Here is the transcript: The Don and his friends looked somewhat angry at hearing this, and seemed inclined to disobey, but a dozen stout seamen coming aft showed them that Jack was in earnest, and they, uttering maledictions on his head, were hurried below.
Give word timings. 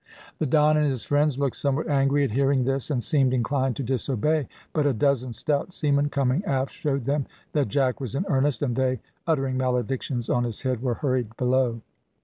The 0.39 0.47
Don 0.47 0.77
and 0.77 0.87
his 0.89 1.03
friends 1.03 1.37
looked 1.37 1.57
somewhat 1.57 1.87
angry 1.87 2.23
at 2.23 2.31
hearing 2.31 2.63
this, 2.63 2.89
and 2.89 3.03
seemed 3.03 3.35
inclined 3.35 3.75
to 3.75 3.83
disobey, 3.83 4.47
but 4.73 4.87
a 4.87 4.93
dozen 4.93 5.31
stout 5.31 5.75
seamen 5.75 6.09
coming 6.09 6.43
aft 6.43 6.73
showed 6.73 7.03
them 7.03 7.27
that 7.53 7.67
Jack 7.67 8.01
was 8.01 8.15
in 8.15 8.25
earnest, 8.27 8.63
and 8.63 8.75
they, 8.75 8.99
uttering 9.27 9.57
maledictions 9.57 10.27
on 10.27 10.43
his 10.43 10.63
head, 10.63 10.81
were 10.81 10.95
hurried 10.95 11.37
below. 11.37 11.81